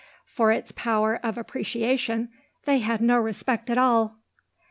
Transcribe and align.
For 0.25 0.51
its 0.51 0.71
power 0.71 1.17
of 1.21 1.37
appreciation 1.37 2.29
they 2.65 2.79
had 2.79 3.01
no 3.01 3.19
respect 3.19 3.69
at 3.69 3.77
all. 3.77 4.15